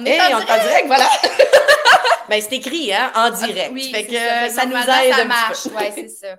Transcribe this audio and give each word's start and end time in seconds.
On 0.00 0.04
est, 0.04 0.20
en, 0.32 0.38
direct. 0.38 0.86
voilà. 0.86 1.08
ben, 2.28 2.40
c'est 2.40 2.52
écrit, 2.52 2.94
hein, 2.94 3.10
en 3.16 3.30
direct. 3.30 3.70
Oui, 3.72 3.90
fait 3.90 4.06
que 4.06 4.54
ça, 4.54 4.64
nous 4.64 4.76
aide. 4.76 5.14
Ça 5.14 5.24
marche, 5.24 5.66
oui, 5.66 5.86
c'est 5.92 6.08
ça. 6.08 6.36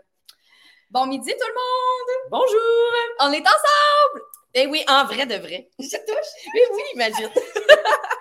Bon 0.89 1.05
midi 1.05 1.29
tout 1.29 1.47
le 1.47 1.53
monde! 1.53 2.29
Bonjour! 2.31 2.93
On 3.19 3.31
est 3.33 3.41
ensemble! 3.41 4.21
Eh 4.53 4.65
oui, 4.67 4.83
en 4.87 5.03
vrai 5.03 5.25
de 5.25 5.35
vrai. 5.35 5.67
Je 5.77 5.85
touche? 5.85 6.31
Oui, 6.53 6.61
oui, 6.73 6.81
imagine. 6.95 7.29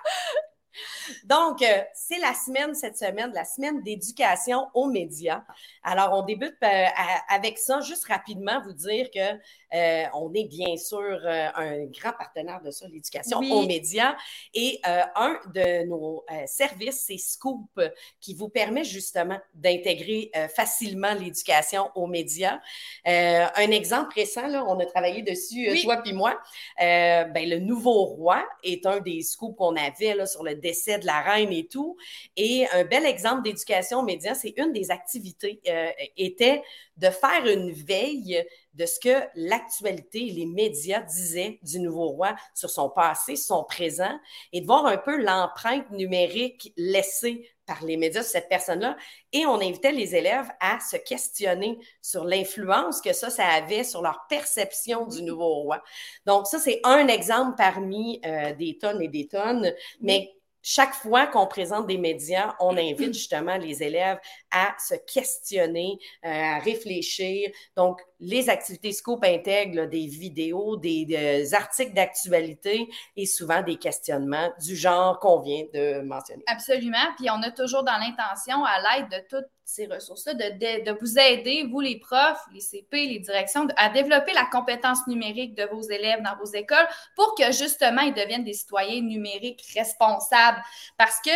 Donc, 1.29 1.61
euh, 1.61 1.81
c'est 1.93 2.17
la 2.17 2.33
semaine 2.33 2.73
cette 2.73 2.97
semaine, 2.97 3.31
la 3.35 3.45
semaine 3.45 3.83
d'éducation 3.83 4.65
aux 4.73 4.87
médias. 4.87 5.43
Alors, 5.83 6.13
on 6.13 6.23
débute 6.23 6.55
euh, 6.63 6.85
avec 7.29 7.59
ça, 7.59 7.81
juste 7.81 8.05
rapidement 8.05 8.59
vous 8.63 8.73
dire 8.73 9.11
que 9.11 9.19
euh, 9.19 10.07
on 10.15 10.33
est 10.33 10.45
bien 10.45 10.75
sûr 10.77 11.19
un 11.27 11.85
grand 11.85 12.13
partenaire 12.13 12.61
de 12.63 12.71
ça, 12.71 12.87
l'éducation 12.87 13.37
aux 13.37 13.67
médias. 13.67 14.15
Et 14.55 14.81
un 14.83 15.39
de 15.53 15.85
nos 15.85 16.25
services, 16.47 17.03
c'est 17.05 17.19
Scoop, 17.19 17.79
qui 18.19 18.33
vous 18.33 18.49
permet 18.49 18.83
justement 18.83 19.37
d'intégrer 19.53 20.31
facilement 20.55 21.13
l'éducation 21.13 21.91
aux 21.93 22.07
médias. 22.07 22.59
un 23.05 23.71
exemple 23.71 24.15
récent, 24.15 24.47
là, 24.47 24.65
on 24.67 24.79
a 24.79 24.85
travaillé 24.87 25.21
dessus, 25.21 25.69
toi 25.83 25.97
puis 25.97 26.13
moi. 26.13 26.39
ben, 26.79 27.47
le 27.47 27.59
nouveau 27.59 28.05
roi 28.05 28.43
est 28.63 28.87
un 28.87 28.99
des 29.01 29.21
scoops 29.21 29.55
qu'on 29.55 29.75
avait 29.75 30.15
là, 30.15 30.25
sur 30.25 30.43
le 30.43 30.55
décès 30.55 30.97
de 30.97 31.05
la 31.05 31.18
reine 31.21 31.51
et 31.51 31.67
tout. 31.67 31.97
Et 32.35 32.67
un 32.73 32.83
bel 32.83 33.05
exemple 33.05 33.43
d'éducation 33.43 33.99
aux 33.99 34.03
médias, 34.03 34.35
c'est 34.35 34.53
une 34.57 34.73
des 34.73 34.91
activités, 34.91 35.61
euh, 35.67 35.89
était 36.17 36.63
de 36.97 37.09
faire 37.09 37.45
une 37.45 37.71
veille 37.71 38.45
de 38.73 38.85
ce 38.85 38.99
que 38.99 39.25
l'actualité, 39.35 40.19
les 40.19 40.45
médias 40.45 41.01
disaient 41.01 41.59
du 41.63 41.79
nouveau 41.79 42.09
roi 42.09 42.35
sur 42.53 42.69
son 42.69 42.89
passé, 42.89 43.35
son 43.35 43.63
présent, 43.63 44.19
et 44.53 44.61
de 44.61 44.65
voir 44.65 44.85
un 44.85 44.97
peu 44.97 45.17
l'empreinte 45.17 45.89
numérique 45.91 46.73
laissée 46.77 47.49
par 47.65 47.83
les 47.83 47.97
médias 47.97 48.23
sur 48.23 48.31
cette 48.31 48.49
personne-là. 48.49 48.97
Et 49.31 49.45
on 49.45 49.55
invitait 49.55 49.91
les 49.91 50.15
élèves 50.15 50.49
à 50.59 50.79
se 50.79 50.97
questionner 50.97 51.77
sur 52.01 52.25
l'influence 52.25 52.99
que 52.99 53.13
ça, 53.13 53.29
ça 53.29 53.45
avait 53.45 53.83
sur 53.83 54.01
leur 54.01 54.25
perception 54.27 55.05
du 55.05 55.21
nouveau 55.21 55.61
roi. 55.61 55.83
Donc, 56.25 56.47
ça, 56.47 56.57
c'est 56.57 56.79
un 56.83 57.07
exemple 57.07 57.55
parmi 57.57 58.21
euh, 58.25 58.53
des 58.55 58.77
tonnes 58.77 59.01
et 59.01 59.07
des 59.07 59.27
tonnes, 59.27 59.73
mais 60.01 60.33
chaque 60.61 60.93
fois 60.93 61.27
qu'on 61.27 61.47
présente 61.47 61.87
des 61.87 61.97
médias, 61.97 62.55
on 62.59 62.75
invite 62.77 63.13
justement 63.13 63.57
les 63.57 63.81
élèves 63.81 64.19
à 64.51 64.75
se 64.79 64.95
questionner, 64.95 65.97
euh, 66.25 66.29
à 66.29 66.59
réfléchir. 66.59 67.49
Donc, 67.75 68.01
les 68.19 68.49
activités 68.49 68.91
Scoop 68.91 69.23
intègrent 69.23 69.85
des 69.85 70.07
vidéos, 70.07 70.77
des, 70.77 71.53
articles 71.53 71.93
d'actualité 71.93 72.87
et 73.15 73.25
souvent 73.25 73.61
des 73.61 73.77
questionnements 73.77 74.51
du 74.61 74.75
genre 74.75 75.19
qu'on 75.19 75.39
vient 75.39 75.63
de 75.73 76.01
mentionner. 76.01 76.43
Absolument. 76.47 76.97
Puis 77.17 77.29
on 77.29 77.41
a 77.41 77.51
toujours 77.51 77.83
dans 77.83 77.97
l'intention, 77.97 78.63
à 78.65 78.97
l'aide 78.97 79.09
de 79.09 79.27
toutes 79.29 79.49
ces 79.69 79.85
ressources-là, 79.85 80.33
de, 80.33 80.83
de, 80.83 80.97
vous 80.99 81.19
aider, 81.19 81.67
vous 81.69 81.79
les 81.79 81.99
profs, 81.99 82.43
les 82.51 82.59
CP, 82.59 83.05
les 83.05 83.19
directions, 83.19 83.67
à 83.77 83.89
développer 83.89 84.33
la 84.33 84.45
compétence 84.45 85.05
numérique 85.05 85.53
de 85.55 85.63
vos 85.65 85.83
élèves 85.83 86.23
dans 86.23 86.35
vos 86.37 86.51
écoles 86.51 86.87
pour 87.15 87.35
que 87.35 87.51
justement 87.51 88.01
ils 88.01 88.13
deviennent 88.13 88.43
des 88.43 88.53
citoyens 88.53 89.01
numériques 89.01 89.63
responsables. 89.75 90.61
Parce 90.97 91.19
que 91.23 91.29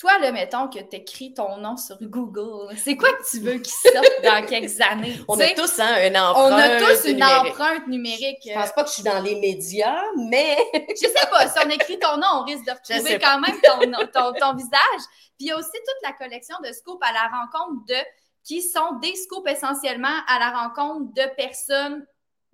toi, 0.00 0.18
le 0.18 0.32
mettons 0.32 0.66
que 0.68 0.78
tu 0.78 0.96
écris 0.96 1.34
ton 1.34 1.58
nom 1.58 1.76
sur 1.76 1.98
Google, 2.00 2.74
c'est 2.78 2.96
quoi 2.96 3.10
que 3.10 3.30
tu 3.30 3.40
veux 3.40 3.58
qu'il 3.58 3.66
sorte 3.66 4.24
dans 4.24 4.46
quelques 4.46 4.80
années? 4.80 5.20
On 5.28 5.38
a 5.38 5.48
tous 5.50 5.78
hein, 5.78 6.08
une 6.08 6.16
empreinte. 6.16 6.52
On 6.52 6.56
a 6.56 6.80
tous 6.80 7.04
une 7.06 7.22
empreinte 7.22 7.86
numérique. 7.86 8.38
Je 8.42 8.54
pense 8.54 8.72
pas 8.72 8.82
que 8.84 8.88
je 8.88 8.94
suis 8.94 9.02
dans 9.02 9.22
les 9.22 9.38
médias, 9.38 10.02
mais. 10.16 10.56
je 10.88 11.06
sais 11.06 11.26
pas. 11.30 11.46
Si 11.48 11.58
on 11.62 11.68
écrit 11.68 11.98
ton 11.98 12.16
nom, 12.16 12.26
on 12.32 12.44
risque 12.44 12.64
de 12.64 12.70
retrouver 12.70 13.18
quand 13.18 13.40
même 13.40 13.60
ton, 13.60 14.32
ton, 14.32 14.56
visage. 14.56 15.02
Puis 15.36 15.40
il 15.40 15.46
y 15.48 15.50
a 15.50 15.58
aussi 15.58 15.68
toute 15.68 16.02
la 16.02 16.12
collection 16.14 16.56
de 16.64 16.72
scoops 16.72 17.06
à 17.06 17.12
la 17.12 17.28
rencontre 17.28 17.84
de 17.86 17.96
qui 18.42 18.62
sont 18.62 18.94
des 19.02 19.14
scoops 19.14 19.50
essentiellement 19.50 20.08
à 20.28 20.38
la 20.38 20.62
rencontre 20.62 21.12
de 21.12 21.34
personnes 21.36 22.06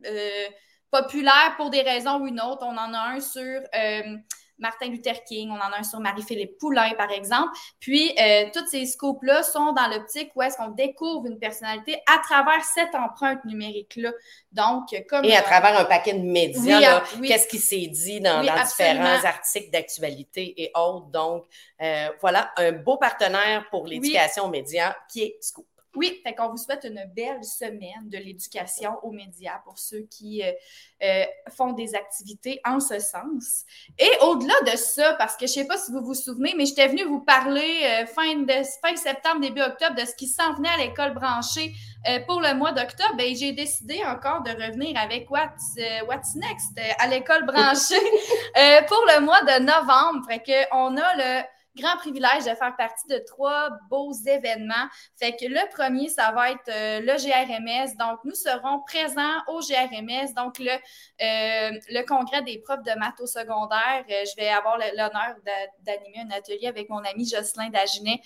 euh, 0.05 0.47
populaires 0.91 1.55
pour 1.57 1.71
des 1.71 1.83
raisons 1.83 2.19
ou 2.19 2.27
une 2.27 2.41
autre. 2.41 2.63
On 2.63 2.77
en 2.77 2.93
a 2.93 3.15
un 3.15 3.21
sur. 3.21 3.61
Euh, 3.73 4.17
Martin 4.59 4.89
Luther 4.89 5.25
King, 5.25 5.51
on 5.51 5.57
en 5.57 5.73
a 5.73 5.79
un 5.79 5.83
sur 5.83 6.01
Marie-Philippe 6.01 6.59
Poulain, 6.59 6.91
par 6.97 7.11
exemple. 7.11 7.51
Puis, 7.81 8.15
euh, 8.19 8.47
tous 8.53 8.67
ces 8.67 8.87
scopes-là 8.87 9.43
sont 9.43 9.73
dans 9.73 9.89
l'optique 9.89 10.31
où 10.35 10.43
est-ce 10.43 10.57
qu'on 10.57 10.69
découvre 10.69 11.27
une 11.27 11.39
personnalité 11.39 12.01
à 12.07 12.19
travers 12.19 12.65
cette 12.65 12.95
empreinte 12.95 13.45
numérique-là. 13.45 14.13
Donc, 14.53 14.95
comme... 15.09 15.25
Et 15.25 15.37
à 15.37 15.43
travers 15.43 15.79
un 15.79 15.85
paquet 15.85 16.15
de 16.15 16.25
médias, 16.25 17.03
qu'est-ce 17.23 17.49
qui 17.49 17.59
s'est 17.59 17.87
dit 17.87 18.21
dans, 18.21 18.41
différents 18.41 19.25
articles 19.25 19.71
d'actualité 19.71 20.55
et 20.63 20.71
autres. 20.75 21.07
Donc, 21.07 21.45
euh, 21.83 22.09
voilà, 22.21 22.53
un 22.57 22.73
beau 22.73 22.97
partenaire 22.97 23.67
pour 23.71 23.87
l'éducation 23.87 24.45
aux 24.45 24.51
médias 24.51 24.95
qui 25.11 25.23
est 25.23 25.37
Scoop. 25.41 25.67
Oui, 25.97 26.21
fait 26.23 26.35
qu'on 26.35 26.51
vous 26.51 26.59
souhaite 26.59 26.85
une 26.85 27.03
belle 27.17 27.43
semaine 27.43 28.09
de 28.09 28.19
l'éducation 28.19 28.99
aux 29.03 29.11
médias 29.11 29.59
pour 29.65 29.79
ceux 29.79 30.07
qui 30.11 30.43
euh, 30.43 30.53
euh, 31.03 31.25
font 31.57 31.73
des 31.73 31.95
activités 31.95 32.61
en 32.67 32.81
ce 32.81 32.99
sens. 32.99 33.65
Et 33.99 34.11
au-delà 34.21 34.55
de 34.71 34.77
ça, 34.77 35.15
parce 35.15 35.37
que 35.37 35.47
je 35.47 35.53
ne 35.53 35.55
sais 35.63 35.67
pas 35.67 35.79
si 35.79 35.91
vous 35.93 36.05
vous 36.05 36.15
souvenez, 36.15 36.55
mais 36.55 36.67
j'étais 36.67 36.89
venue 36.89 37.05
vous 37.05 37.21
parler 37.21 37.81
euh, 37.85 38.07
fin, 38.07 38.37
de, 38.37 38.63
fin 38.85 38.95
septembre, 38.97 39.41
début 39.41 39.63
octobre 39.63 39.95
de 39.95 40.05
ce 40.05 40.15
qui 40.15 40.29
s'en 40.29 40.53
venait 40.55 40.69
à 40.69 40.77
l'école 40.77 41.15
branchée 41.15 41.73
pour 42.29 42.41
le 42.41 42.55
mois 42.55 42.71
d'octobre. 42.71 43.19
Et 43.19 43.35
j'ai 43.35 43.53
décidé 43.53 44.01
encore 44.05 44.43
de 44.43 44.51
revenir 44.51 44.97
avec 44.97 45.29
What's, 45.29 45.75
What's 46.07 46.37
Next 46.37 46.79
à 47.01 47.09
l'école 47.09 47.45
branchée 47.47 47.99
pour 48.87 49.03
le 49.09 49.21
mois 49.23 49.43
de 49.43 49.61
novembre. 49.61 50.25
Fait 50.29 50.69
qu'on 50.71 50.97
a 50.97 51.17
le 51.17 51.56
grand 51.77 51.97
privilège 51.99 52.45
de 52.45 52.55
faire 52.55 52.75
partie 52.77 53.07
de 53.09 53.19
trois 53.19 53.71
beaux 53.89 54.13
événements. 54.13 54.89
Fait 55.17 55.33
que 55.33 55.47
le 55.47 55.69
premier, 55.75 56.09
ça 56.09 56.33
va 56.33 56.51
être 56.51 56.69
euh, 56.69 57.01
le 57.01 57.17
GRMS. 57.17 57.97
Donc, 57.99 58.19
nous 58.25 58.35
serons 58.35 58.81
présents 58.87 59.39
au 59.49 59.61
GRMS, 59.61 60.35
donc 60.35 60.59
le, 60.59 60.73
euh, 60.73 61.79
le 61.89 62.03
congrès 62.07 62.43
des 62.43 62.59
profs 62.59 62.83
de 62.83 62.99
maths 62.99 63.21
au 63.21 63.27
secondaire. 63.27 64.05
Euh, 64.11 64.25
je 64.25 64.37
vais 64.37 64.49
avoir 64.49 64.79
l'honneur 64.79 65.37
d'animer 65.83 66.25
un 66.27 66.31
atelier 66.31 66.67
avec 66.67 66.89
mon 66.89 66.99
ami 66.99 67.29
Jocelyn 67.29 67.69
Daginet 67.69 68.21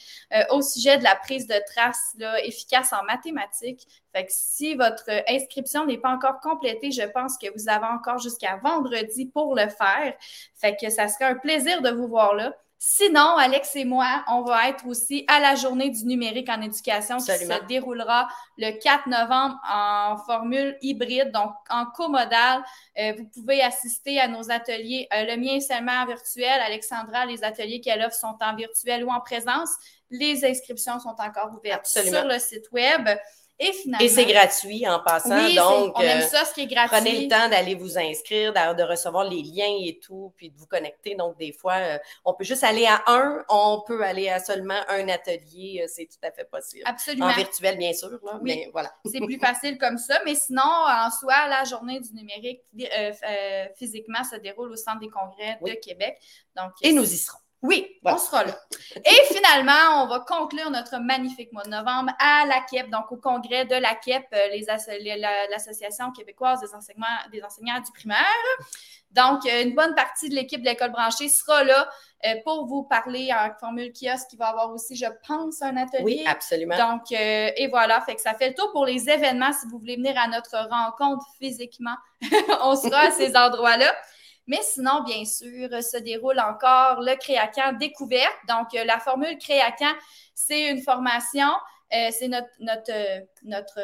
au 0.51 0.63
sujet 0.63 0.99
de 0.99 1.05
la 1.05 1.17
prise 1.17 1.47
de 1.47 1.61
traces 1.67 2.15
là, 2.19 2.43
efficace 2.45 2.93
en 2.93 3.03
mathématiques. 3.05 3.87
Fait 4.13 4.25
que 4.25 4.33
si 4.33 4.75
votre 4.75 5.09
inscription 5.29 5.87
n'est 5.87 5.99
pas 5.99 6.11
encore 6.11 6.41
complétée, 6.41 6.91
je 6.91 7.03
pense 7.03 7.37
que 7.39 7.47
vous 7.57 7.69
avez 7.69 7.87
encore 7.87 8.19
jusqu'à 8.19 8.57
vendredi 8.57 9.27
pour 9.27 9.55
le 9.55 9.69
faire. 9.69 10.15
Fait 10.55 10.77
que 10.81 10.91
ça 10.91 11.09
serait 11.09 11.27
un 11.27 11.37
plaisir 11.37 11.83
de 11.83 11.91
vous 11.91 12.09
voir 12.09 12.35
là. 12.35 12.55
Sinon, 12.83 13.37
Alex 13.37 13.77
et 13.77 13.85
moi, 13.85 14.25
on 14.27 14.41
va 14.41 14.71
être 14.71 14.87
aussi 14.87 15.27
à 15.29 15.39
la 15.39 15.55
journée 15.55 15.91
du 15.91 16.07
numérique 16.07 16.49
en 16.49 16.63
éducation 16.63 17.19
qui 17.19 17.27
se 17.27 17.67
déroulera 17.67 18.27
le 18.57 18.71
4 18.71 19.07
novembre 19.07 19.61
en 19.71 20.17
formule 20.25 20.79
hybride, 20.81 21.31
donc 21.31 21.53
en 21.69 21.85
comodal. 21.85 22.65
Euh, 22.99 23.13
vous 23.19 23.27
pouvez 23.27 23.61
assister 23.61 24.19
à 24.19 24.29
nos 24.29 24.51
ateliers. 24.51 25.07
Euh, 25.13 25.27
le 25.27 25.37
mien 25.37 25.57
est 25.57 25.61
seulement 25.61 26.07
virtuel. 26.07 26.59
Alexandra, 26.63 27.27
les 27.27 27.45
ateliers 27.45 27.83
qu'elle 27.83 28.01
offre 28.01 28.17
sont 28.17 28.39
en 28.41 28.57
virtuel 28.57 29.05
ou 29.05 29.11
en 29.11 29.21
présence. 29.21 29.69
Les 30.11 30.43
inscriptions 30.47 30.99
sont 31.01 31.17
encore 31.19 31.51
ouvertes 31.55 31.85
sur 31.85 32.25
le 32.25 32.39
site 32.39 32.73
web. 32.73 33.11
Et 33.63 33.73
finalement. 33.75 34.03
Et 34.03 34.09
c'est 34.09 34.25
gratuit 34.25 34.89
en 34.89 35.01
passant. 35.01 35.37
donc, 35.55 35.93
on 35.95 36.01
aime 36.01 36.23
euh, 36.23 36.27
ça, 36.27 36.47
ce 36.47 36.55
qui 36.55 36.63
est 36.63 36.67
gratuit. 36.67 36.97
Prenez 36.97 37.21
le 37.21 37.29
temps 37.29 37.47
d'aller 37.51 37.75
vous 37.75 37.99
inscrire, 37.99 38.55
de 38.55 38.83
recevoir 38.83 39.25
les 39.25 39.43
liens 39.43 39.77
et 39.85 40.01
tout, 40.03 40.33
puis 40.35 40.49
de 40.49 40.57
vous 40.57 40.67
connecter. 40.67 41.15
Donc, 41.15 41.37
des 41.37 41.53
fois, 41.53 41.75
euh, 41.75 41.99
on 42.25 42.33
peut 42.33 42.45
juste 42.45 42.65
aller 42.65 42.87
à 42.87 43.03
un, 43.07 43.45
on 43.51 43.83
peut 43.87 44.03
aller 44.03 44.31
à 44.31 44.39
seulement 44.39 44.81
un 44.89 45.07
atelier. 45.09 45.83
Euh, 45.85 45.87
c'est 45.89 46.07
tout 46.07 46.27
à 46.27 46.31
fait 46.33 46.49
possible. 46.51 46.85
Absolument. 46.87 47.27
En 47.27 47.35
virtuel, 47.35 47.77
bien 47.77 47.93
sûr. 47.93 48.19
mais 48.41 48.71
voilà. 48.73 48.91
c'est 49.05 49.21
plus 49.21 49.39
facile 49.41 49.77
comme 49.77 49.99
ça. 49.99 50.23
Mais 50.25 50.37
sinon, 50.37 50.63
en 50.63 51.11
soi, 51.11 51.47
la 51.47 51.65
journée 51.65 52.01
du 52.01 52.15
numérique 52.15 52.63
physiquement 53.77 54.25
se 54.25 54.37
déroule 54.37 54.73
au 54.73 54.77
Centre 54.77 55.01
des 55.01 55.11
congrès 55.11 55.59
de 55.61 55.75
Québec. 55.75 56.19
Donc, 56.57 56.73
et 56.81 56.93
nous 56.93 57.05
y 57.05 57.19
serons. 57.19 57.40
Oui, 57.63 57.87
on 58.05 58.17
sera 58.17 58.45
là. 58.45 58.59
Et 58.97 59.35
finalement, 59.35 60.03
on 60.03 60.07
va 60.07 60.21
conclure 60.21 60.71
notre 60.71 60.99
magnifique 60.99 61.53
mois 61.53 61.63
de 61.65 61.69
novembre 61.69 62.11
à 62.19 62.47
la 62.47 62.61
KEP, 62.61 62.89
donc 62.89 63.13
au 63.13 63.17
congrès 63.17 63.67
de 63.67 63.75
la 63.75 63.95
KEP, 63.95 64.25
euh, 64.33 65.47
l'Association 65.51 66.11
québécoise 66.11 66.61
des 66.61 66.75
enseignants, 66.75 67.07
des 67.31 67.43
enseignants 67.43 67.81
du 67.81 67.93
primaire. 67.93 68.17
Donc, 69.11 69.45
euh, 69.45 69.63
une 69.63 69.75
bonne 69.75 69.95
partie 69.95 70.31
de 70.31 70.35
l'équipe 70.35 70.63
de 70.63 70.67
l'école 70.67 70.93
branchée 70.93 71.29
sera 71.29 71.63
là 71.65 71.91
euh, 72.25 72.35
pour 72.45 72.67
vous 72.67 72.85
parler 72.85 73.31
en 73.31 73.51
formule 73.59 73.93
kiosque 73.93 74.29
qui 74.31 74.37
va 74.37 74.49
avoir 74.49 74.71
aussi, 74.71 74.97
je 74.97 75.07
pense, 75.29 75.61
un 75.61 75.77
atelier. 75.77 76.05
Oui, 76.05 76.25
absolument. 76.27 76.79
Donc, 76.79 77.13
et 77.13 77.69
voilà, 77.69 78.01
fait 78.01 78.15
que 78.15 78.23
ça 78.23 78.33
fait 78.33 78.49
le 78.49 78.55
tour 78.55 78.73
pour 78.73 78.87
les 78.87 79.11
événements. 79.11 79.53
Si 79.53 79.67
vous 79.67 79.79
voulez 79.79 79.97
venir 79.97 80.15
à 80.17 80.29
notre 80.29 80.57
rencontre 80.71 81.27
physiquement, 81.39 81.97
on 82.63 82.75
sera 82.75 83.01
à 83.01 83.11
ces 83.11 83.37
endroits-là. 83.37 83.93
Mais 84.51 84.63
sinon, 84.63 85.05
bien 85.05 85.25
sûr, 85.25 85.69
se 85.81 85.97
déroule 85.99 86.41
encore 86.41 87.03
le 87.03 87.15
Créacan 87.15 87.75
découverte. 87.75 88.35
Donc, 88.49 88.75
euh, 88.75 88.83
la 88.83 88.99
formule 88.99 89.39
Créacan, 89.39 89.95
c'est 90.35 90.71
une 90.71 90.83
formation, 90.83 91.47
euh, 91.95 92.09
c'est 92.11 92.27
notre, 92.27 92.49
notre, 92.59 93.29
notre 93.45 93.79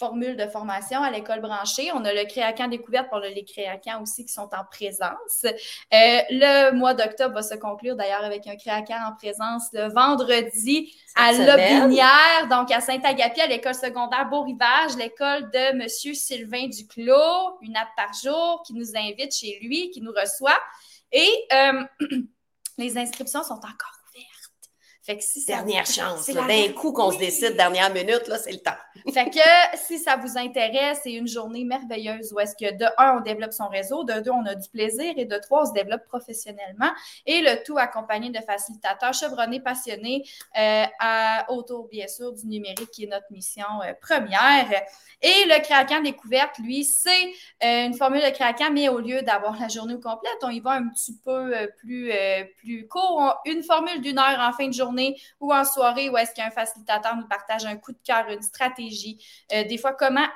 formules 0.00 0.36
de 0.36 0.46
formation 0.46 1.02
à 1.02 1.10
l'école 1.10 1.40
branchée. 1.40 1.90
On 1.94 2.04
a 2.06 2.12
le 2.12 2.24
créacan 2.24 2.68
découverte 2.68 3.08
pour 3.10 3.18
les 3.18 3.44
créacans 3.44 4.02
aussi 4.02 4.24
qui 4.24 4.32
sont 4.32 4.48
en 4.52 4.64
présence. 4.68 5.44
Euh, 5.44 5.50
le 5.92 6.72
mois 6.72 6.94
d'octobre 6.94 7.34
va 7.34 7.42
se 7.42 7.54
conclure 7.54 7.96
d'ailleurs 7.96 8.24
avec 8.24 8.46
un 8.46 8.56
créacan 8.56 8.96
en 9.06 9.14
présence 9.14 9.68
le 9.72 9.92
vendredi 9.92 10.92
à 11.14 11.32
Lobinière, 11.32 12.48
donc 12.48 12.72
à 12.72 12.80
Saint-Agapi, 12.80 13.42
à 13.42 13.46
l'école 13.46 13.74
secondaire 13.74 14.28
Beau-Rivage, 14.30 14.96
l'école 14.96 15.50
de 15.50 15.82
M. 15.82 15.88
Sylvain 15.88 16.66
Duclos, 16.68 17.58
une 17.60 17.76
app 17.76 17.88
par 17.94 18.10
jour, 18.14 18.62
qui 18.66 18.72
nous 18.72 18.96
invite 18.96 19.34
chez 19.34 19.58
lui, 19.62 19.90
qui 19.90 20.00
nous 20.00 20.12
reçoit. 20.12 20.58
Et 21.12 21.30
euh, 21.52 21.84
les 22.78 22.96
inscriptions 22.96 23.42
sont 23.42 23.54
encore 23.54 23.99
fait 25.10 25.16
que 25.18 25.24
si 25.24 25.44
Dernière 25.44 25.86
chance. 25.86 26.26
D'un 26.28 26.72
coup 26.72 26.92
qu'on 26.92 27.10
se 27.10 27.18
décide, 27.18 27.56
dernière 27.56 27.92
minute, 27.92 28.26
là, 28.28 28.38
c'est 28.38 28.52
le 28.52 28.58
temps. 28.58 28.70
fait 29.12 29.30
que 29.30 29.78
si 29.78 29.98
ça 29.98 30.16
vous 30.16 30.38
intéresse, 30.38 31.00
c'est 31.02 31.12
une 31.12 31.26
journée 31.26 31.64
merveilleuse 31.64 32.32
où 32.32 32.40
est-ce 32.40 32.54
que 32.54 32.76
de 32.76 32.84
un, 32.98 33.18
on 33.18 33.20
développe 33.20 33.52
son 33.52 33.68
réseau, 33.68 34.04
de 34.04 34.20
deux, 34.20 34.30
on 34.30 34.44
a 34.46 34.54
du 34.54 34.68
plaisir 34.68 35.14
et 35.16 35.24
de 35.24 35.38
trois, 35.38 35.62
on 35.62 35.66
se 35.66 35.72
développe 35.72 36.04
professionnellement. 36.06 36.90
Et 37.26 37.40
le 37.40 37.62
tout 37.64 37.78
accompagné 37.78 38.30
de 38.30 38.40
facilitateurs 38.40 39.14
chevronnés, 39.14 39.60
passionnés 39.60 40.24
euh, 40.58 40.84
autour, 41.48 41.88
bien 41.88 42.06
sûr, 42.06 42.32
du 42.32 42.46
numérique 42.46 42.90
qui 42.90 43.04
est 43.04 43.08
notre 43.08 43.30
mission 43.30 43.66
euh, 43.84 43.92
première. 44.00 44.68
Et 45.22 45.44
le 45.46 45.62
craquant 45.62 46.00
découverte, 46.00 46.58
lui, 46.58 46.84
c'est 46.84 47.10
euh, 47.64 47.86
une 47.86 47.94
formule 47.94 48.22
de 48.22 48.30
craquant, 48.30 48.70
mais 48.72 48.88
au 48.88 49.00
lieu 49.00 49.22
d'avoir 49.22 49.58
la 49.58 49.68
journée 49.68 49.98
complète, 50.00 50.38
on 50.42 50.50
y 50.50 50.60
va 50.60 50.72
un 50.72 50.88
petit 50.88 51.16
peu 51.24 51.52
plus, 51.78 52.12
plus 52.58 52.86
court. 52.88 53.40
une 53.44 53.62
formule 53.62 54.00
d'une 54.00 54.18
heure 54.18 54.38
en 54.40 54.52
fin 54.52 54.68
de 54.68 54.72
journée 54.72 54.99
ou 55.40 55.52
en 55.52 55.64
soirée 55.64 56.08
où 56.10 56.16
est-ce 56.16 56.34
qu'un 56.34 56.50
facilitateur 56.50 57.16
nous 57.16 57.26
partage 57.28 57.64
un 57.64 57.76
coup 57.76 57.92
de 57.92 58.00
cœur, 58.04 58.26
une 58.28 58.42
stratégie, 58.42 59.24
euh, 59.52 59.64
des 59.64 59.78
fois 59.78 59.92
comment, 59.92 60.26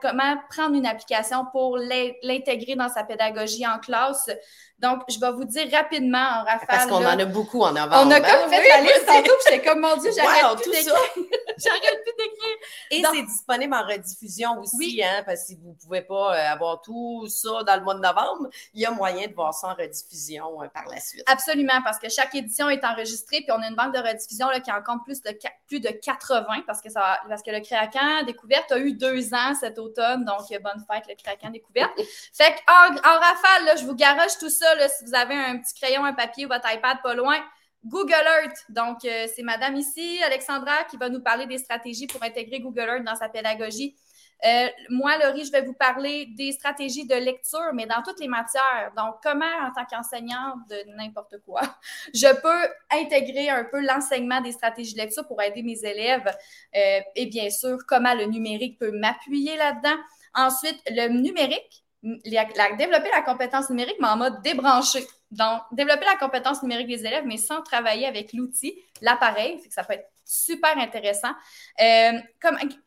comment 0.00 0.36
prendre 0.50 0.74
une 0.74 0.86
application 0.86 1.46
pour 1.52 1.78
l'intégrer 1.78 2.76
dans 2.76 2.88
sa 2.88 3.04
pédagogie 3.04 3.66
en 3.66 3.78
classe. 3.78 4.30
Donc, 4.78 5.02
je 5.08 5.18
vais 5.18 5.32
vous 5.32 5.44
dire 5.44 5.68
rapidement 5.72 6.18
en 6.18 6.44
rafale. 6.44 6.66
Parce 6.68 6.86
qu'on 6.86 7.04
en 7.04 7.18
a 7.18 7.24
beaucoup 7.24 7.62
en 7.62 7.74
avant. 7.74 8.06
On 8.06 8.10
a 8.12 8.20
comme 8.20 8.30
hein? 8.30 8.48
fait 8.48 8.68
la 8.68 8.80
liste 8.82 9.06
tantôt, 9.06 9.32
puis 9.44 9.52
j'étais 9.52 9.68
comme, 9.68 9.80
mon 9.80 9.96
Dieu, 9.96 10.10
j'arrête 10.14 10.60
plus 10.60 10.70
d'écrire. 10.70 10.94
j'arrête 11.58 12.04
plus 12.04 12.14
d'écrire. 12.16 12.56
Et 12.92 13.02
c'est 13.12 13.26
disponible 13.26 13.74
en 13.74 13.84
rediffusion 13.84 14.60
aussi, 14.60 15.02
hein, 15.02 15.24
parce 15.26 15.40
que 15.40 15.46
si 15.48 15.54
vous 15.56 15.70
ne 15.70 15.74
pouvez 15.74 16.02
pas 16.02 16.32
euh, 16.32 16.52
avoir 16.52 16.80
tout 16.80 17.26
ça 17.28 17.64
dans 17.66 17.74
le 17.74 17.82
mois 17.82 17.94
de 17.94 18.00
novembre, 18.00 18.48
il 18.72 18.82
y 18.82 18.86
a 18.86 18.92
moyen 18.92 19.26
de 19.26 19.34
voir 19.34 19.52
ça 19.52 19.68
en 19.68 19.74
rediffusion 19.74 20.62
euh, 20.62 20.68
par 20.68 20.86
la 20.86 21.00
suite. 21.00 21.24
Absolument, 21.26 21.82
parce 21.82 21.98
que 21.98 22.08
chaque 22.08 22.34
édition 22.36 22.68
est 22.68 22.84
enregistrée, 22.84 23.38
puis 23.40 23.50
on 23.50 23.60
a 23.60 23.66
une 23.66 23.76
banque 23.76 23.87
de 23.92 23.98
rediffusion 23.98 24.48
là, 24.48 24.60
qui 24.60 24.70
en 24.70 24.82
compte 24.82 25.04
plus 25.04 25.22
de, 25.22 25.36
plus 25.66 25.80
de 25.80 25.88
80, 25.88 26.62
parce 26.66 26.80
que, 26.80 26.90
ça, 26.90 27.20
parce 27.28 27.42
que 27.42 27.50
le 27.50 27.60
Créacan 27.60 28.24
Découverte 28.24 28.72
a 28.72 28.78
eu 28.78 28.92
deux 28.92 29.34
ans 29.34 29.54
cet 29.58 29.78
automne, 29.78 30.24
donc 30.24 30.40
bonne 30.62 30.84
fête, 30.90 31.04
le 31.08 31.14
Créacan 31.14 31.50
Découverte. 31.50 31.92
fait 32.32 32.54
qu'en 32.66 32.94
en 32.96 33.18
rafale, 33.18 33.64
là, 33.64 33.76
je 33.76 33.84
vous 33.84 33.94
garoche 33.94 34.38
tout 34.38 34.50
ça 34.50 34.66
si 34.88 35.04
vous 35.04 35.14
avez 35.14 35.34
un 35.34 35.58
petit 35.58 35.74
crayon, 35.74 36.04
un 36.04 36.12
papier 36.12 36.46
ou 36.46 36.48
votre 36.48 36.72
iPad 36.72 36.98
pas 37.02 37.14
loin, 37.14 37.36
Google 37.84 38.12
Earth. 38.12 38.64
Donc, 38.68 39.04
euh, 39.04 39.26
c'est 39.34 39.42
madame 39.42 39.76
ici, 39.76 40.20
Alexandra, 40.24 40.84
qui 40.90 40.96
va 40.96 41.08
nous 41.08 41.20
parler 41.20 41.46
des 41.46 41.58
stratégies 41.58 42.06
pour 42.06 42.22
intégrer 42.22 42.60
Google 42.60 42.88
Earth 42.88 43.04
dans 43.04 43.16
sa 43.16 43.28
pédagogie. 43.28 43.96
Euh, 44.44 44.68
moi, 44.90 45.18
Laurie, 45.18 45.44
je 45.44 45.50
vais 45.50 45.62
vous 45.62 45.74
parler 45.74 46.26
des 46.26 46.52
stratégies 46.52 47.06
de 47.06 47.14
lecture, 47.14 47.70
mais 47.74 47.86
dans 47.86 48.02
toutes 48.02 48.20
les 48.20 48.28
matières. 48.28 48.92
Donc, 48.96 49.16
comment, 49.22 49.44
en 49.44 49.72
tant 49.72 49.84
qu'enseignante 49.84 50.58
de 50.68 50.96
n'importe 50.96 51.36
quoi, 51.44 51.62
je 52.14 52.28
peux 52.40 52.96
intégrer 52.96 53.48
un 53.48 53.64
peu 53.64 53.80
l'enseignement 53.80 54.40
des 54.40 54.52
stratégies 54.52 54.94
de 54.94 54.98
lecture 54.98 55.26
pour 55.26 55.42
aider 55.42 55.62
mes 55.62 55.84
élèves. 55.84 56.30
Euh, 56.76 57.00
et 57.16 57.26
bien 57.26 57.50
sûr, 57.50 57.78
comment 57.86 58.14
le 58.14 58.26
numérique 58.26 58.78
peut 58.78 58.92
m'appuyer 58.92 59.56
là-dedans. 59.56 59.96
Ensuite, 60.34 60.80
le 60.88 61.08
numérique, 61.08 61.84
développer 62.02 63.10
la 63.12 63.22
compétence 63.22 63.70
numérique, 63.70 63.96
mais 64.00 64.08
en 64.08 64.16
mode 64.16 64.40
débranché. 64.42 65.04
Donc, 65.30 65.62
développer 65.72 66.04
la 66.04 66.16
compétence 66.16 66.62
numérique 66.62 66.86
des 66.86 67.04
élèves, 67.04 67.24
mais 67.26 67.36
sans 67.36 67.60
travailler 67.62 68.06
avec 68.06 68.32
l'outil, 68.32 68.78
l'appareil, 69.02 69.60
ça 69.68 69.82
peut 69.82 69.94
être 69.94 70.08
super 70.28 70.76
intéressant. 70.76 71.32
Euh, 71.80 72.12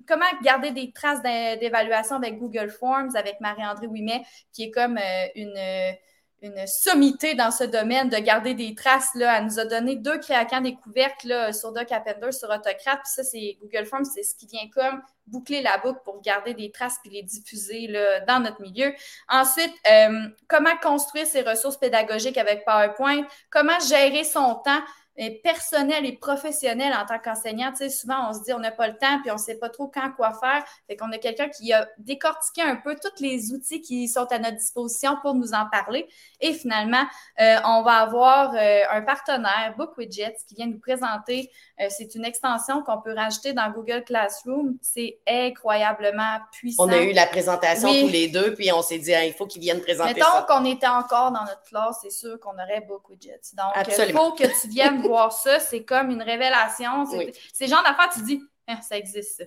comment 0.07 0.25
garder 0.43 0.71
des 0.71 0.91
traces 0.91 1.21
d'évaluation 1.23 2.17
avec 2.17 2.37
Google 2.37 2.69
Forms, 2.69 3.15
avec 3.15 3.41
Marie-André 3.41 3.87
Ouimet, 3.87 4.21
qui 4.53 4.63
est 4.63 4.71
comme 4.71 4.97
euh, 4.97 5.27
une 5.35 5.97
une 6.41 6.65
sommité 6.65 7.35
dans 7.35 7.51
ce 7.51 7.63
domaine 7.63 8.09
de 8.09 8.17
garder 8.17 8.55
des 8.55 8.73
traces. 8.73 9.09
Elle 9.15 9.45
nous 9.45 9.59
a 9.59 9.65
donné 9.65 9.95
deux 9.95 10.17
créacans 10.17 10.61
découvertes 10.61 11.23
là, 11.23 11.53
sur 11.53 11.71
Doc 11.71 11.91
Appender, 11.91 12.31
sur 12.31 12.49
Autocrat. 12.49 12.97
Puis 12.97 13.11
ça, 13.13 13.23
c'est 13.23 13.57
Google 13.61 13.85
Forms, 13.85 14.05
c'est 14.05 14.23
ce 14.23 14.33
qui 14.35 14.47
vient 14.47 14.67
comme 14.73 15.01
boucler 15.27 15.61
la 15.61 15.77
boucle 15.77 15.99
pour 16.03 16.19
garder 16.21 16.55
des 16.55 16.71
traces 16.71 16.97
puis 17.03 17.11
les 17.11 17.21
diffuser 17.21 17.87
dans 18.27 18.39
notre 18.39 18.59
milieu. 18.59 18.91
Ensuite, 19.29 19.73
euh, 19.89 20.27
comment 20.47 20.75
construire 20.81 21.27
ses 21.27 21.41
ressources 21.41 21.77
pédagogiques 21.77 22.37
avec 22.37 22.65
PowerPoint, 22.65 23.23
comment 23.51 23.79
gérer 23.79 24.23
son 24.23 24.55
temps? 24.55 24.81
Personnel 25.43 26.05
et 26.05 26.13
professionnel 26.13 26.93
en 26.93 27.05
tant 27.05 27.19
qu'enseignant. 27.19 27.71
Tu 27.71 27.77
sais, 27.77 27.89
souvent, 27.89 28.29
on 28.29 28.33
se 28.33 28.43
dit 28.43 28.53
on 28.53 28.59
n'a 28.59 28.71
pas 28.71 28.87
le 28.87 28.97
temps 28.97 29.19
puis 29.21 29.31
on 29.31 29.35
ne 29.35 29.39
sait 29.39 29.57
pas 29.57 29.69
trop 29.69 29.87
quand, 29.87 30.11
quoi 30.15 30.33
faire. 30.33 30.63
Fait 30.87 30.95
qu'on 30.95 31.11
a 31.11 31.17
quelqu'un 31.17 31.49
qui 31.49 31.73
a 31.73 31.87
décortiqué 31.97 32.61
un 32.61 32.75
peu 32.75 32.95
tous 32.95 33.21
les 33.21 33.51
outils 33.51 33.81
qui 33.81 34.07
sont 34.07 34.25
à 34.31 34.39
notre 34.39 34.57
disposition 34.57 35.17
pour 35.21 35.33
nous 35.35 35.53
en 35.53 35.67
parler. 35.69 36.07
Et 36.39 36.53
finalement, 36.53 37.03
euh, 37.39 37.57
on 37.65 37.83
va 37.83 37.93
avoir 37.97 38.53
euh, 38.55 38.81
un 38.89 39.01
partenaire, 39.01 39.75
BookWidgets, 39.77 40.37
qui 40.47 40.55
vient 40.55 40.67
nous 40.67 40.79
présenter. 40.79 41.51
Euh, 41.79 41.87
c'est 41.89 42.15
une 42.15 42.25
extension 42.25 42.83
qu'on 42.83 43.01
peut 43.01 43.13
rajouter 43.13 43.53
dans 43.53 43.69
Google 43.71 44.03
Classroom. 44.03 44.77
C'est 44.81 45.19
incroyablement 45.27 46.39
puissant. 46.51 46.85
On 46.85 46.89
a 46.89 47.01
eu 47.01 47.13
la 47.13 47.27
présentation 47.27 47.89
tous 47.89 48.09
les 48.09 48.27
deux, 48.27 48.53
puis 48.53 48.71
on 48.71 48.81
s'est 48.81 48.99
dit, 48.99 49.11
il 49.11 49.33
faut 49.33 49.45
qu'ils 49.45 49.61
viennent 49.61 49.81
présenter 49.81 50.13
Mettons 50.13 50.45
qu'on 50.47 50.65
était 50.65 50.87
encore 50.87 51.31
dans 51.31 51.43
notre 51.43 51.63
classe, 51.63 51.97
c'est 52.01 52.11
sûr 52.11 52.39
qu'on 52.39 52.53
aurait 52.53 52.81
BookWidgets. 52.87 53.41
Donc, 53.53 53.87
il 53.87 54.13
faut 54.13 54.31
que 54.31 54.61
tu 54.61 54.67
viennes 54.67 55.00
voir 55.01 55.31
ça, 55.31 55.59
c'est 55.59 55.83
comme 55.83 56.09
une 56.09 56.21
révélation. 56.21 57.05
C'est 57.05 57.65
le 57.65 57.69
genre 57.69 57.83
d'affaires, 57.83 58.09
tu 58.13 58.21
dis, 58.23 58.41
ah, 58.67 58.81
ça 58.81 58.97
existe, 58.97 59.43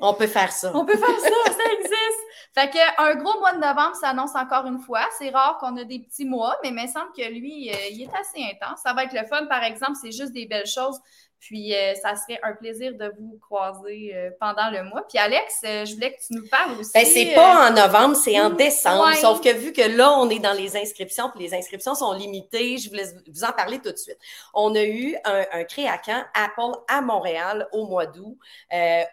On 0.00 0.14
peut 0.14 0.26
faire 0.26 0.52
ça. 0.52 0.72
On 0.74 0.84
peut 0.84 0.96
faire 0.96 1.20
ça, 1.20 1.52
ça 1.52 1.72
existe. 1.72 2.20
Fait 2.54 2.70
que 2.70 3.02
un 3.02 3.14
gros 3.16 3.38
mois 3.38 3.52
de 3.52 3.58
novembre 3.58 3.94
s'annonce 3.96 4.34
encore 4.34 4.66
une 4.66 4.78
fois. 4.78 5.06
C'est 5.18 5.28
rare 5.28 5.58
qu'on 5.58 5.76
a 5.76 5.84
des 5.84 5.98
petits 5.98 6.24
mois, 6.24 6.56
mais 6.62 6.70
il 6.70 6.74
me 6.74 6.86
semble 6.86 7.12
que 7.14 7.28
lui, 7.28 7.70
euh, 7.70 7.76
il 7.90 8.02
est 8.02 8.16
assez 8.18 8.42
intense. 8.42 8.80
Ça 8.82 8.94
va 8.94 9.04
être 9.04 9.12
le 9.12 9.26
fun, 9.26 9.46
par 9.46 9.62
exemple, 9.62 9.98
c'est 10.00 10.12
juste 10.12 10.32
des 10.32 10.46
belles 10.46 10.66
choses. 10.66 10.98
Puis, 11.38 11.74
euh, 11.74 11.94
ça 11.94 12.16
serait 12.16 12.40
un 12.42 12.54
plaisir 12.54 12.94
de 12.94 13.12
vous 13.18 13.38
croiser 13.40 14.12
euh, 14.14 14.30
pendant 14.40 14.70
le 14.70 14.82
mois. 14.84 15.06
Puis, 15.08 15.18
Alex, 15.18 15.60
euh, 15.64 15.84
je 15.84 15.94
voulais 15.94 16.12
que 16.12 16.20
tu 16.20 16.32
nous 16.32 16.48
parles 16.48 16.78
aussi. 16.78 16.92
Ben, 16.94 17.04
c'est 17.04 17.34
pas 17.34 17.68
en 17.68 17.74
novembre, 17.74 18.16
c'est 18.16 18.40
en 18.40 18.50
décembre. 18.50 19.14
Sauf 19.16 19.40
que 19.40 19.52
vu 19.52 19.72
que 19.72 19.82
là, 19.82 20.12
on 20.18 20.28
est 20.30 20.38
dans 20.38 20.54
les 20.54 20.76
inscriptions, 20.76 21.30
puis 21.30 21.44
les 21.44 21.54
inscriptions 21.54 21.94
sont 21.94 22.12
limitées, 22.12 22.78
je 22.78 22.88
voulais 22.88 23.06
vous 23.32 23.44
en 23.44 23.52
parler 23.52 23.78
tout 23.80 23.92
de 23.92 23.96
suite. 23.96 24.18
On 24.54 24.74
a 24.74 24.82
eu 24.82 25.16
un, 25.24 25.44
un 25.52 25.64
créacan 25.64 26.24
Apple 26.34 26.78
à 26.88 27.00
Montréal 27.00 27.68
au 27.72 27.86
mois 27.86 28.06
d'août, 28.06 28.38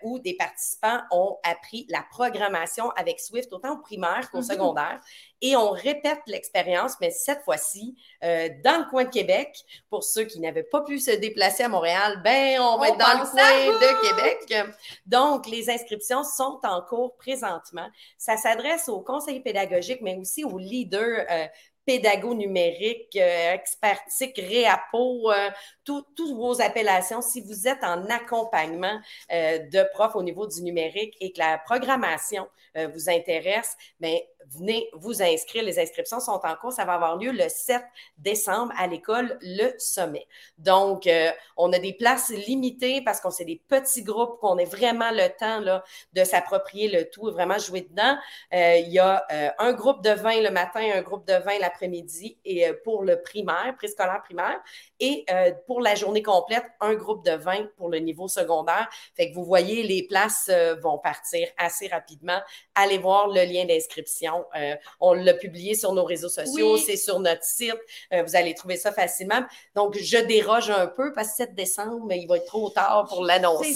où 0.04 0.20
des 0.20 0.36
participants 0.36 1.02
ont 1.12 1.38
appris 1.44 1.86
la 1.90 2.04
programmation 2.10 2.90
avec 2.92 3.20
Swift, 3.20 3.52
autant 3.52 3.74
au 3.74 3.82
primaire 3.82 4.30
qu'au 4.32 4.40
mm-hmm. 4.40 4.52
secondaire 4.52 5.02
et 5.44 5.58
on 5.58 5.72
répète 5.72 6.22
l'expérience, 6.26 6.94
mais 7.02 7.12
cette 7.12 7.44
fois-ci 7.44 7.98
euh, 8.24 8.48
dans 8.64 8.80
le 8.80 8.90
coin 8.90 9.04
de 9.04 9.10
Québec. 9.10 9.60
Pour 9.90 10.06
ceux 10.06 10.24
qui 10.24 10.40
n'avaient 10.40 10.64
pas 10.64 10.82
pu 10.82 11.00
se 11.00 11.12
déplacer 11.12 11.64
à 11.64 11.68
Montréal, 11.68 12.22
ben 12.24 12.62
on 12.62 12.78
va 12.78 12.88
être 12.88 12.98
dans 12.98 13.20
le 13.20 13.30
coin 13.30 13.78
de 13.78 14.08
Québec. 14.08 14.74
Donc, 15.06 15.46
les 15.48 15.70
inscriptions 15.70 16.24
sont 16.24 16.62
en 16.64 16.82
cours 16.82 17.18
présentement. 17.18 17.90
Ça 18.18 18.38
s'adresse 18.38 18.88
aux 18.88 19.02
conseillers 19.02 19.42
pédagogiques, 19.42 20.02
mais 20.02 20.16
aussi 20.16 20.46
aux 20.46 20.58
leaders 20.58 21.26
euh, 21.30 21.48
pédago 21.86 22.34
numérique, 22.34 23.16
euh, 23.16 23.54
expertique, 23.54 24.38
réapo, 24.38 25.32
euh, 25.32 25.50
toutes 25.84 26.20
vos 26.22 26.62
appellations. 26.62 27.22
Si 27.22 27.42
vous 27.42 27.68
êtes 27.68 27.84
en 27.84 28.06
accompagnement 28.10 29.00
euh, 29.32 29.60
de 29.60 29.86
profs 29.94 30.16
au 30.16 30.24
niveau 30.24 30.48
du 30.48 30.62
numérique 30.62 31.16
et 31.20 31.32
que 31.34 31.40
la 31.40 31.58
programmation 31.58 32.48
vous 32.92 33.08
intéresse, 33.08 33.78
bien, 34.00 34.18
venez 34.50 34.90
vous 34.94 35.22
inscrire. 35.22 35.64
Les 35.64 35.80
inscriptions 35.80 36.20
sont 36.20 36.40
en 36.44 36.56
cours. 36.56 36.74
Ça 36.74 36.86
va 36.86 36.94
avoir 36.94 37.18
lieu 37.18 37.32
le 37.32 37.48
7 37.48 37.82
décembre 38.18 38.74
à 38.78 38.88
l'école 38.88 39.38
Le 39.42 39.74
Sommet. 39.78 40.28
Donc, 40.58 41.10
on 41.58 41.72
a 41.74 41.80
des 41.80 41.94
places 41.94 42.30
limitées 42.30 43.02
parce 43.02 43.20
qu'on 43.20 43.32
c'est 43.32 43.46
des 43.46 43.62
petits 43.68 44.04
groupes, 44.04 44.40
qu'on 44.40 44.58
ait 44.58 44.66
vraiment 44.66 45.12
le 45.12 45.28
temps 45.38 45.82
de 46.14 46.24
s'approprier 46.24 46.90
le 46.90 47.10
tout 47.10 47.30
et 47.30 47.32
vraiment 47.32 47.58
jouer 47.58 47.82
dedans. 47.82 48.18
il 48.52 48.92
y 48.92 49.00
a 49.00 49.26
un 49.60 49.74
groupe 49.74 50.04
de 50.04 50.12
20 50.12 50.42
le 50.42 50.52
matin, 50.52 50.82
un 50.94 51.02
groupe 51.02 51.28
de 51.28 51.34
20 51.34 51.60
l'après-midi 51.60 52.38
pour 52.84 53.04
le 53.04 53.22
primaire, 53.22 53.74
préscolaire 53.78 54.22
primaire. 54.24 54.60
Et 55.00 55.26
pour 55.68 55.82
la 55.82 55.96
journée 55.96 56.24
complète, 56.24 56.66
un 56.80 56.94
groupe 56.96 57.26
de 57.26 57.32
20 57.32 57.76
pour 57.78 57.90
le 57.90 58.00
niveau 58.00 58.28
secondaire. 58.28 58.90
Fait 59.16 59.30
que 59.30 59.36
vous 59.36 59.44
voyez, 59.44 59.84
les 59.84 60.04
places 60.08 60.50
euh, 60.50 60.76
vont 60.76 60.98
partir 60.98 61.48
assez 61.58 61.88
rapidement. 61.88 62.40
Allez 62.76 62.98
voir 62.98 63.28
le 63.28 63.44
lien 63.44 63.66
d'inscription 63.66 64.33
Euh, 64.56 64.76
on 65.00 65.14
l'a 65.14 65.34
publié 65.34 65.76
sur 65.76 65.94
nos 65.94 66.04
réseaux 66.04 66.30
sociaux, 66.30 66.78
c'est 66.78 66.98
sur 66.98 67.20
notre 67.20 67.44
site. 67.44 67.76
Euh, 68.12 68.24
vous 68.24 68.36
allez 68.36 68.54
trouver 68.54 68.78
ça 68.78 68.92
facilement. 68.92 69.42
Donc, 69.76 69.98
je 69.98 70.18
déroge 70.18 70.70
un 70.70 70.88
peu 70.88 71.14
parce 71.14 71.30
que 71.30 71.36
7 71.38 71.56
décembre, 71.56 72.06
mais 72.06 72.20
il 72.20 72.28
va 72.28 72.38
être 72.38 72.46
trop 72.46 72.70
tard 72.70 73.06
pour 73.08 73.24
l'annoncer. 73.24 73.76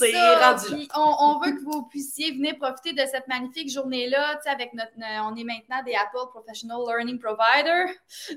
On, 0.95 1.15
on, 1.19 1.39
veut 1.39 1.51
que 1.51 1.63
vous 1.63 1.83
puissiez 1.83 2.31
venir 2.31 2.57
profiter 2.57 2.93
de 2.93 3.01
cette 3.11 3.27
magnifique 3.27 3.71
journée-là. 3.71 4.39
Avec 4.45 4.73
notre, 4.73 4.91
on 4.97 5.35
est 5.35 5.43
maintenant 5.43 5.83
des 5.85 5.93
Apple 5.93 6.29
Professional 6.31 6.77
Learning 6.87 7.19
Provider. 7.19 7.85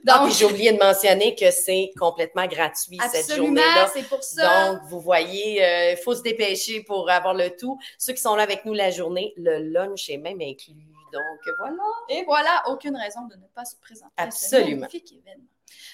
Ah, 0.09 0.19
Donc, 0.19 0.33
j'ai 0.33 0.45
oublié 0.45 0.73
de 0.73 0.79
mentionner 0.79 1.35
que 1.35 1.51
c'est 1.51 1.91
complètement 1.99 2.47
gratuit 2.47 2.99
cette 3.13 3.35
journée-là. 3.35 3.89
c'est 3.93 4.09
pour 4.09 4.23
ça. 4.23 4.73
Donc, 4.73 4.83
vous 4.89 5.01
voyez, 5.01 5.63
il 5.93 5.97
faut 6.03 6.15
se 6.15 6.23
dépêcher 6.23 6.83
pour 6.83 7.09
avoir 7.11 7.35
le 7.35 7.51
tout. 7.57 7.79
Ceux 7.99 8.13
qui 8.13 8.21
sont 8.21 8.35
là 8.35 8.43
avec 8.43 8.65
nous 8.65 8.75
la 8.75 8.91
journée, 8.91 9.33
le 9.37 9.59
lunch 9.59 10.09
est 10.11 10.17
même 10.17 10.41
inclus. 10.41 10.90
Donc 11.13 11.55
voilà. 11.59 11.83
Et 12.09 12.25
voilà, 12.25 12.63
aucune 12.69 12.97
raison 12.97 13.27
de 13.27 13.37
ne 13.37 13.47
pas 13.55 13.65
se 13.65 13.77
présenter 13.77 14.13
Absolument. 14.17 14.87
à 14.87 14.89
ce 14.89 14.97
magnifique 14.99 15.13
événement. 15.13 15.47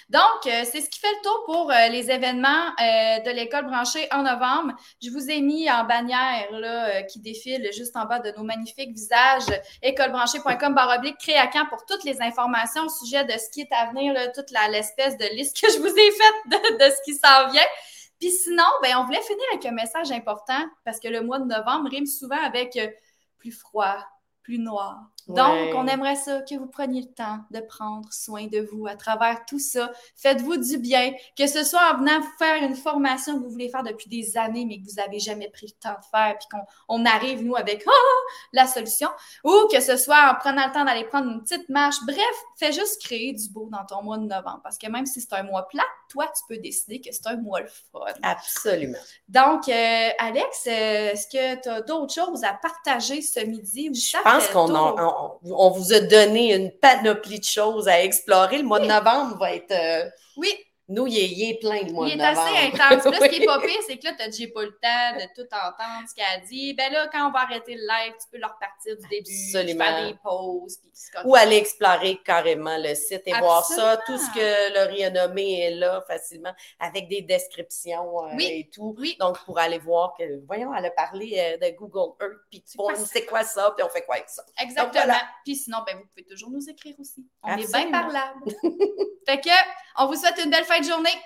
Donc, 0.09 0.45
euh, 0.45 0.63
c'est 0.63 0.81
ce 0.81 0.89
qui 0.89 0.99
fait 0.99 1.11
le 1.11 1.21
tour 1.21 1.43
pour 1.45 1.71
euh, 1.71 1.87
les 1.89 2.09
événements 2.09 2.67
euh, 2.79 3.19
de 3.19 3.31
l'école 3.31 3.65
branchée 3.65 4.07
en 4.11 4.23
novembre. 4.23 4.73
Je 5.01 5.09
vous 5.09 5.29
ai 5.29 5.41
mis 5.41 5.69
en 5.69 5.83
bannière 5.83 6.49
là, 6.51 7.03
qui 7.03 7.19
défile 7.19 7.69
juste 7.73 7.95
en 7.97 8.05
bas 8.05 8.19
de 8.19 8.31
nos 8.31 8.43
magnifiques 8.43 8.91
visages 8.91 9.47
écolebranchée.com 9.81 10.73
baroblique 10.73 11.17
créacant 11.17 11.65
pour 11.65 11.85
toutes 11.85 12.03
les 12.03 12.21
informations 12.21 12.85
au 12.85 12.89
sujet 12.89 13.25
de 13.25 13.33
ce 13.33 13.49
qui 13.49 13.61
est 13.61 13.73
à 13.73 13.87
venir, 13.87 14.13
là, 14.13 14.29
toute 14.29 14.51
l'espèce 14.71 15.17
de 15.17 15.25
liste 15.35 15.59
que 15.59 15.71
je 15.71 15.77
vous 15.77 15.87
ai 15.87 16.11
faite 16.11 16.35
de, 16.45 16.85
de 16.85 16.91
ce 16.91 17.01
qui 17.03 17.13
s'en 17.13 17.49
vient. 17.51 17.67
Puis 18.19 18.31
sinon, 18.31 18.63
ben, 18.81 18.95
on 18.97 19.05
voulait 19.05 19.21
finir 19.21 19.43
avec 19.51 19.65
un 19.65 19.71
message 19.71 20.11
important 20.11 20.65
parce 20.85 20.99
que 20.99 21.07
le 21.07 21.21
mois 21.21 21.39
de 21.39 21.45
novembre 21.45 21.89
rime 21.89 22.07
souvent 22.07 22.41
avec 22.41 22.79
plus 23.37 23.51
froid, 23.51 23.97
plus 24.47 24.59
noir. 24.59 25.11
Donc, 25.27 25.75
on 25.75 25.87
aimerait 25.87 26.15
ça 26.15 26.41
que 26.41 26.55
vous 26.55 26.67
preniez 26.67 27.01
le 27.01 27.13
temps 27.13 27.39
de 27.51 27.59
prendre 27.59 28.11
soin 28.11 28.47
de 28.47 28.59
vous 28.59 28.87
à 28.87 28.95
travers 28.95 29.45
tout 29.45 29.59
ça. 29.59 29.91
Faites-vous 30.15 30.57
du 30.57 30.77
bien, 30.77 31.13
que 31.37 31.47
ce 31.47 31.63
soit 31.63 31.93
en 31.93 31.97
venant 31.97 32.21
faire 32.37 32.63
une 32.63 32.75
formation 32.75 33.37
que 33.37 33.43
vous 33.43 33.49
voulez 33.49 33.69
faire 33.69 33.83
depuis 33.83 34.09
des 34.09 34.37
années, 34.37 34.65
mais 34.65 34.79
que 34.79 34.89
vous 34.89 34.95
n'avez 34.95 35.19
jamais 35.19 35.49
pris 35.49 35.67
le 35.67 35.73
temps 35.73 35.97
de 35.99 36.05
faire, 36.09 36.37
puis 36.37 36.47
qu'on 36.49 36.65
on 36.87 37.05
arrive, 37.05 37.43
nous, 37.43 37.55
avec 37.55 37.83
ah, 37.87 37.91
la 38.53 38.67
solution, 38.67 39.09
ou 39.43 39.67
que 39.71 39.79
ce 39.81 39.97
soit 39.97 40.31
en 40.31 40.35
prenant 40.35 40.67
le 40.67 40.73
temps 40.73 40.85
d'aller 40.85 41.03
prendre 41.03 41.29
une 41.29 41.43
petite 41.43 41.67
marche. 41.69 41.97
Bref, 42.05 42.17
fais 42.57 42.71
juste 42.71 43.01
créer 43.03 43.33
du 43.33 43.49
beau 43.49 43.69
dans 43.71 43.85
ton 43.85 44.03
mois 44.03 44.17
de 44.17 44.25
novembre, 44.25 44.61
parce 44.63 44.77
que 44.77 44.87
même 44.87 45.05
si 45.05 45.21
c'est 45.21 45.33
un 45.33 45.43
mois 45.43 45.67
plat, 45.67 45.83
toi, 46.09 46.25
tu 46.27 46.43
peux 46.47 46.61
décider 46.61 47.01
que 47.01 47.09
c'est 47.11 47.27
un 47.27 47.37
mois 47.37 47.61
le 47.61 47.67
fun. 47.67 47.99
Absolument. 48.23 48.97
Donc, 49.27 49.67
euh, 49.67 50.09
Alex, 50.19 50.67
euh, 50.67 51.11
est-ce 51.11 51.27
que 51.27 51.61
tu 51.61 51.69
as 51.69 51.81
d'autres 51.81 52.13
choses 52.13 52.43
à 52.43 52.53
partager 52.53 53.21
ce 53.21 53.41
midi? 53.41 53.93
Je 53.93 54.17
pense 54.23 54.47
qu'on 54.47 54.73
on, 55.43 55.69
vous 55.71 55.93
a 55.93 55.99
donné 55.99 56.53
une 56.55 56.71
panoplie 56.71 57.39
de 57.39 57.45
choses 57.45 57.87
à 57.87 58.01
explorer. 58.01 58.57
Le 58.57 58.63
mois 58.63 58.79
de 58.79 58.85
novembre 58.85 59.37
va 59.37 59.53
être. 59.53 59.71
Euh, 59.71 60.09
oui. 60.37 60.53
Nous, 60.89 61.05
il 61.07 61.43
est, 61.43 61.59
plein 61.59 61.81
le 61.81 61.91
mois 61.91 62.09
de 62.09 62.15
novembre. 62.15 62.15
Il 62.15 62.21
est 62.21 62.23
assez 62.23 62.67
intense. 62.67 63.05
Là, 63.05 63.19
ce 63.19 63.27
qui 63.27 63.41
est 63.41 63.45
pas 63.45 63.59
pire, 63.65 63.79
c'est 63.85 63.97
que 63.97 64.05
là, 64.05 64.13
tu 64.17 64.29
déjà 64.29 64.53
pas 64.53 64.63
le 64.63 64.71
temps 64.71 65.19
de 65.19 65.33
tout 65.35 65.47
entendre 65.53 66.07
ce 66.07 66.15
qu'elle 66.15 66.41
a 66.41 66.45
dit. 66.45 66.73
Ben 66.75 66.93
là, 66.93 67.09
quand 67.11 67.27
on 67.27 67.31
va 67.31 67.41
arrêter 67.41 67.75
le 67.75 67.81
live, 67.81 68.13
tu 68.13 68.27
peux 68.31 68.37
leur 68.37 68.53
repartir 68.53 68.95
du 68.95 69.07
début, 69.09 69.29
Absolument. 69.29 69.83
faire 69.83 70.07
des 70.07 70.17
pauses. 70.23 70.77
Ou 71.25 71.35
aller 71.35 71.57
explorer 71.57 72.21
carrément 72.23 72.77
le 72.77 72.95
site 72.95 73.23
et 73.25 73.33
voir 73.33 73.65
ça. 73.65 73.97
Tout 74.05 74.17
ce 74.17 74.33
que 74.33 74.73
Laurie 74.73 75.03
a 75.03 75.09
nommé 75.09 75.59
est 75.59 75.75
là 75.75 76.01
facilement, 76.07 76.53
avec 76.79 77.09
des 77.09 77.21
descriptions 77.21 78.25
euh, 78.25 78.37
et 78.39 78.69
tout. 78.73 78.95
Oui. 78.97 79.17
Donc, 79.19 79.43
pour 79.45 79.59
aller 79.59 79.79
voir 79.79 80.15
que, 80.17 80.23
voyons, 80.45 80.73
elle 80.73 80.85
a 80.85 80.91
parlé 80.91 81.35
euh, 81.37 81.57
de 81.57 81.75
Google 81.75 82.13
Earth, 82.21 82.39
puis 82.49 82.63
tu 82.63 82.77
vois, 82.77 82.95
c'est 82.95 83.25
quoi 83.25 83.43
ça, 83.43 83.73
puis 83.75 83.85
on 83.85 83.89
fait 83.89 84.05
quoi 84.05 84.15
avec 84.15 84.29
ça? 84.29 84.43
Exactement. 84.61 85.13
Puis 85.43 85.55
sinon, 85.55 85.79
ben, 85.85 85.97
vous 85.97 86.05
pouvez 86.05 86.25
toujours 86.25 86.49
nous 86.49 86.69
écrire 86.69 86.95
aussi. 86.97 87.27
On 87.43 87.57
est 87.57 87.71
bien 87.71 87.91
parlable. 87.91 88.39
fait 89.27 89.41
que, 89.41 89.49
on 89.99 90.07
vous 90.07 90.15
souhaite 90.15 90.39
une 90.43 90.51
belle 90.51 90.65
fin 90.77 90.81
de 90.81 90.87
journée. 90.87 91.21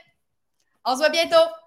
On 0.86 0.94
se 0.94 0.98
voit 0.98 1.10
bientôt. 1.10 1.61